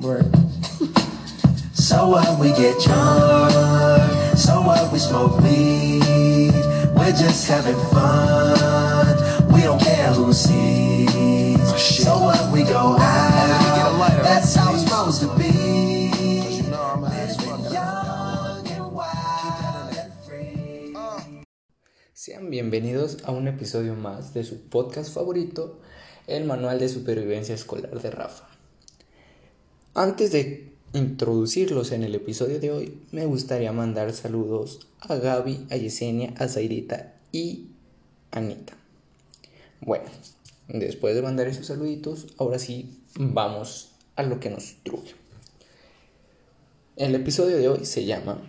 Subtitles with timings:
[0.00, 0.32] Word.
[1.74, 3.52] So what we get drunk,
[4.36, 6.54] so what we smoke weed,
[6.96, 11.60] we're just having fun, we don't care who sees.
[12.02, 16.62] So what we go out, that's how it's supposed to be.
[16.62, 20.94] Living young and wild and free.
[22.14, 25.80] Sean bienvenidos a un episodio más de su podcast favorito,
[26.26, 28.49] el Manual de Supervivencia Escolar de Rafa.
[29.94, 35.76] Antes de introducirlos en el episodio de hoy, me gustaría mandar saludos a Gaby, a
[35.76, 37.70] Yesenia, a Zairita y
[38.30, 38.74] a Anita.
[39.80, 40.04] Bueno,
[40.68, 45.14] después de mandar esos saluditos, ahora sí vamos a lo que nos truje.
[46.94, 48.40] El episodio de hoy se llama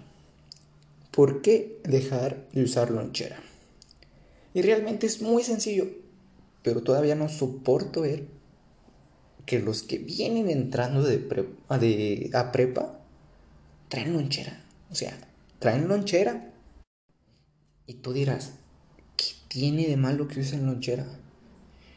[1.09, 3.41] ¿Por qué dejar de usar lonchera?
[4.53, 5.87] Y realmente es muy sencillo,
[6.61, 8.27] pero todavía no soporto ver
[9.45, 12.99] que los que vienen entrando de prepa, de, a prepa
[13.89, 14.63] traen lonchera.
[14.89, 15.17] O sea,
[15.59, 16.53] traen lonchera.
[17.87, 18.53] Y tú dirás,
[19.17, 21.05] ¿qué tiene de malo que usen lonchera?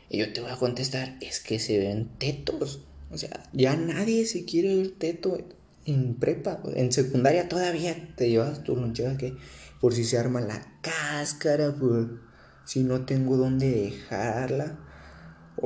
[0.09, 2.81] Y yo te voy a contestar, es que se ven tetos.
[3.11, 5.39] O sea, ya nadie se quiere ver teto
[5.87, 6.61] en prepa.
[6.75, 9.37] En secundaria todavía te llevas tu lonchera que
[9.81, 12.23] por si se arma la cáscara, por
[12.65, 14.79] si no tengo dónde dejarla.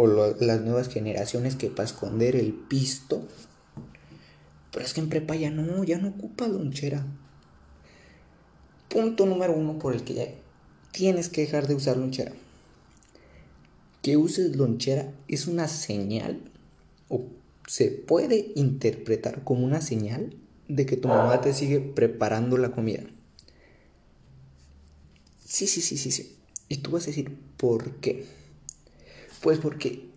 [0.01, 3.27] O las nuevas generaciones que para esconder el pisto.
[4.71, 7.05] Pero es que en prepa ya no, ya no ocupa lonchera.
[8.89, 10.27] Punto número uno por el que ya
[10.93, 12.31] tienes que dejar de usar lonchera.
[14.01, 16.43] Que uses lonchera es una señal
[17.09, 17.25] o
[17.67, 20.33] se puede interpretar como una señal
[20.69, 23.03] de que tu mamá te sigue preparando la comida.
[25.45, 26.37] Sí, sí, sí, sí, sí.
[26.69, 28.39] Y tú vas a decir, ¿por qué?
[29.41, 30.09] Pues porque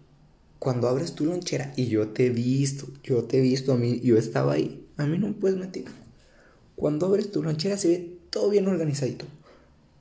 [0.59, 3.99] cuando abres tu lonchera y yo te he visto, yo te he visto a mí,
[4.01, 5.85] yo estaba ahí, a mí no me puedes mentir.
[6.75, 9.25] Cuando abres tu lonchera se ve todo bien organizadito.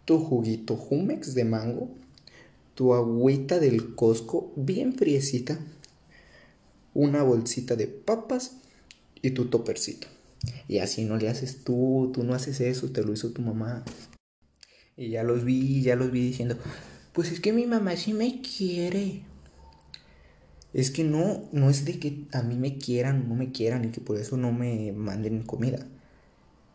[0.04, 1.90] Tu juguito Jumex de mango,
[2.74, 5.58] tu agüita del Costco bien friecita,
[6.94, 8.56] una bolsita de papas
[9.22, 10.08] y tu topercito.
[10.68, 13.84] Y así no le haces tú, tú no haces eso, te lo hizo tu mamá.
[14.96, 16.56] Y ya los vi, ya los vi diciendo,
[17.12, 19.22] pues es que mi mamá sí me quiere.
[20.72, 23.84] Es que no, no es de que a mí me quieran o no me quieran
[23.84, 25.84] y que por eso no me manden comida.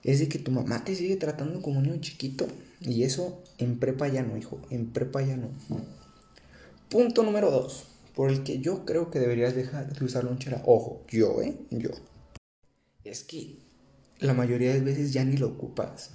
[0.04, 2.48] Es de que tu mamá te sigue tratando como un niño chiquito.
[2.82, 4.60] Y eso en prepa ya no, hijo.
[4.70, 5.50] En prepa ya no.
[6.90, 7.88] Punto número dos.
[8.14, 10.62] Por el que yo creo que deberías dejar de usar lonchera.
[10.66, 11.58] Ojo, yo, ¿eh?
[11.72, 11.90] Yo.
[13.04, 13.58] Es que
[14.20, 16.12] la mayoría de veces ya ni lo ocupas.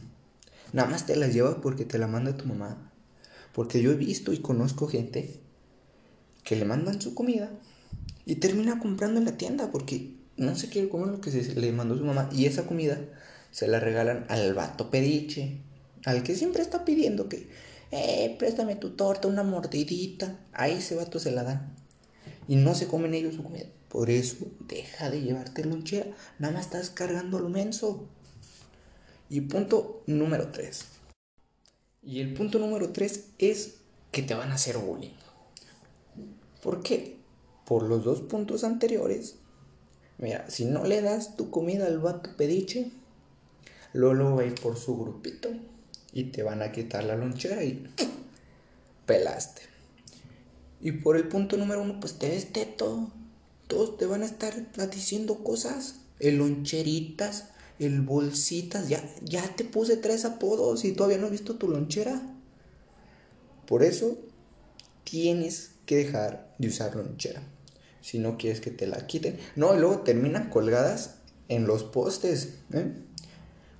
[0.73, 2.90] Nada más te las llevas porque te la manda tu mamá.
[3.55, 5.41] Porque yo he visto y conozco gente
[6.45, 7.51] que le mandan su comida
[8.25, 11.73] y termina comprando en la tienda porque no se quiere comer lo que se le
[11.73, 12.29] mandó su mamá.
[12.33, 12.99] Y esa comida
[13.51, 15.59] se la regalan al vato pediche,
[16.05, 17.49] al que siempre está pidiendo que,
[17.91, 20.39] eh, préstame tu torta, una mordidita.
[20.53, 21.75] A ese vato se la dan.
[22.49, 23.67] Y no se comen ellos su comida.
[23.89, 26.11] Por eso, deja de llevarte lonchera.
[26.39, 28.09] Nada más estás cargando lo menso.
[29.29, 31.00] Y punto número 3.
[32.03, 33.75] Y el punto número 3 es
[34.11, 35.11] que te van a hacer bullying.
[36.63, 37.17] ¿Por qué?
[37.67, 39.37] Por los dos puntos anteriores.
[40.19, 42.91] Mira, si no le das tu comida al vato pediche,
[43.93, 45.51] Lolo va a ir por su grupito
[46.13, 47.87] y te van a quitar la lonchera y
[49.07, 49.63] pelaste.
[50.81, 53.11] Y por el punto número uno, pues te ves teto.
[53.67, 54.55] Todos te van a estar
[54.91, 55.97] diciendo cosas.
[56.19, 58.89] Loncheritas, el bolsitas.
[58.89, 62.23] Ya, ya te puse tres apodos y todavía no he visto tu lonchera.
[63.67, 64.19] Por eso
[65.05, 67.43] tienes que dejar de usar lonchera.
[68.01, 69.39] Si no quieres que te la quiten.
[69.57, 71.17] No, y luego terminan colgadas
[71.49, 72.55] en los postes.
[72.73, 72.93] ¿eh?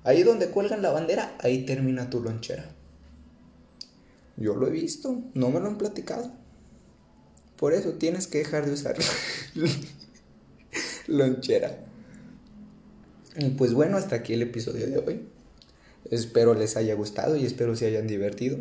[0.03, 2.75] Ahí donde cuelgan la bandera, ahí termina tu lonchera.
[4.37, 6.33] Yo lo he visto, no me lo han platicado.
[7.57, 8.97] Por eso tienes que dejar de usar
[11.07, 11.90] lonchera.
[13.37, 15.21] Y pues bueno, hasta aquí el episodio de hoy.
[16.11, 18.59] Espero les haya gustado y espero se hayan divertido.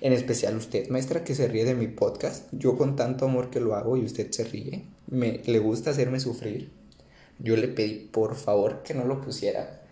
[0.00, 2.46] En especial usted, maestra, que se ríe de mi podcast.
[2.52, 4.84] Yo con tanto amor que lo hago y usted se ríe.
[5.08, 6.70] Me le gusta hacerme sufrir.
[7.40, 9.82] Yo le pedí por favor que no lo pusiera.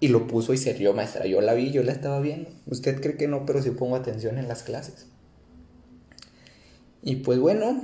[0.00, 1.26] Y lo puso y se rió, maestra.
[1.26, 2.50] Yo la vi, yo la estaba viendo.
[2.66, 5.06] Usted cree que no, pero sí pongo atención en las clases.
[7.02, 7.82] Y pues bueno,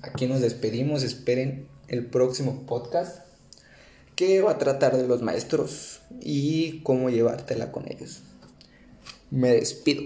[0.00, 1.02] aquí nos despedimos.
[1.02, 3.27] Esperen el próximo podcast
[4.18, 8.22] que va a tratar de los maestros y cómo llevártela con ellos.
[9.30, 10.02] Me despido.